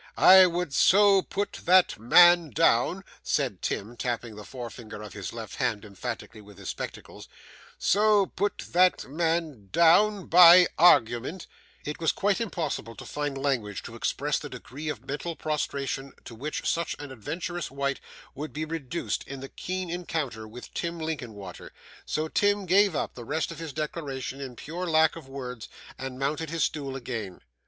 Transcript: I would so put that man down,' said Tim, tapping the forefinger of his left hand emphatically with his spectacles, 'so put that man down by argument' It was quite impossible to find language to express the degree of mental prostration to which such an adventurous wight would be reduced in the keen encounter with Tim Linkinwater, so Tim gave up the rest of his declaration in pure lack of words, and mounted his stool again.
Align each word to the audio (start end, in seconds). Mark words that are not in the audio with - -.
I 0.17 0.47
would 0.47 0.73
so 0.73 1.21
put 1.21 1.59
that 1.65 1.99
man 1.99 2.49
down,' 2.49 3.03
said 3.21 3.61
Tim, 3.61 3.95
tapping 3.95 4.33
the 4.33 4.43
forefinger 4.43 4.99
of 5.03 5.13
his 5.13 5.31
left 5.31 5.57
hand 5.57 5.85
emphatically 5.85 6.41
with 6.41 6.57
his 6.57 6.69
spectacles, 6.69 7.27
'so 7.77 8.25
put 8.25 8.57
that 8.71 9.07
man 9.07 9.69
down 9.71 10.25
by 10.25 10.65
argument' 10.79 11.45
It 11.85 11.99
was 11.99 12.11
quite 12.11 12.41
impossible 12.41 12.95
to 12.95 13.05
find 13.05 13.37
language 13.37 13.83
to 13.83 13.95
express 13.95 14.39
the 14.39 14.49
degree 14.49 14.89
of 14.89 15.05
mental 15.05 15.35
prostration 15.35 16.13
to 16.25 16.33
which 16.33 16.67
such 16.67 16.95
an 16.97 17.11
adventurous 17.11 17.69
wight 17.69 17.99
would 18.33 18.53
be 18.53 18.65
reduced 18.65 19.23
in 19.27 19.39
the 19.39 19.49
keen 19.49 19.91
encounter 19.91 20.47
with 20.47 20.73
Tim 20.73 20.97
Linkinwater, 20.97 21.71
so 22.07 22.27
Tim 22.27 22.65
gave 22.65 22.95
up 22.95 23.13
the 23.13 23.23
rest 23.23 23.51
of 23.51 23.59
his 23.59 23.71
declaration 23.71 24.41
in 24.41 24.55
pure 24.55 24.87
lack 24.87 25.15
of 25.15 25.29
words, 25.29 25.69
and 25.99 26.17
mounted 26.17 26.49
his 26.49 26.63
stool 26.63 26.95
again. 26.95 27.41